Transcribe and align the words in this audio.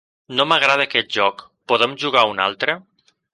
No 0.37 0.45
m'agrada 0.51 0.87
aquest 0.87 1.11
joc, 1.17 1.43
podem 1.73 1.93
jugar 2.05 2.25
a 2.25 2.33
un 2.33 2.43
altre? 2.47 2.77